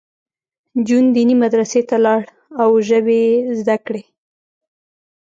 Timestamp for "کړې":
3.85-4.03